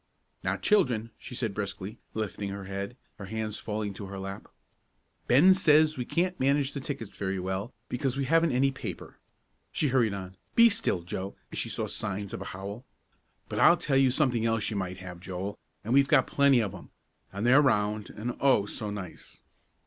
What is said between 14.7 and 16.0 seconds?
you might have, Joel, and